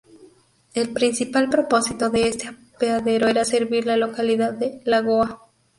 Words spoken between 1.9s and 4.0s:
de este apeadero era servir la